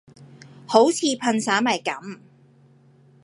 [0.65, 2.17] 好似噴曬咪噉